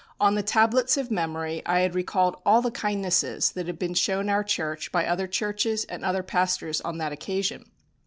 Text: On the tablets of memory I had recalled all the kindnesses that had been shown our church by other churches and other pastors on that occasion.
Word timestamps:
On 0.19 0.33
the 0.33 0.41
tablets 0.41 0.97
of 0.97 1.11
memory 1.11 1.61
I 1.63 1.81
had 1.81 1.93
recalled 1.93 2.41
all 2.43 2.63
the 2.63 2.71
kindnesses 2.71 3.51
that 3.51 3.67
had 3.67 3.77
been 3.77 3.93
shown 3.93 4.29
our 4.29 4.43
church 4.43 4.91
by 4.91 5.05
other 5.05 5.27
churches 5.27 5.85
and 5.85 6.03
other 6.03 6.23
pastors 6.23 6.81
on 6.81 6.97
that 6.97 7.11
occasion. 7.11 7.69